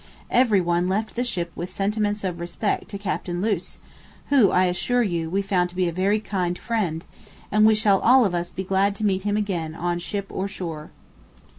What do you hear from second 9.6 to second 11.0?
on ship or shore.